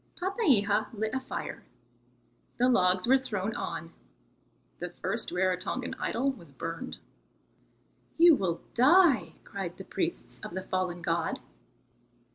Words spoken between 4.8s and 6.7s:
first Rarotongan idol was